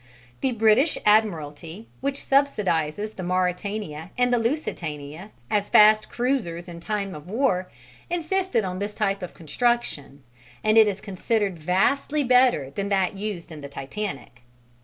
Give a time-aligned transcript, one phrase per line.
[0.39, 7.27] The British Admiralty, which subsidizes the Mauretania and Lusitania as fast cruisers in time of
[7.27, 7.69] war,
[8.09, 10.23] insisted on this type of construction,
[10.63, 14.41] and it is considered vastly better than that used in the Titanic.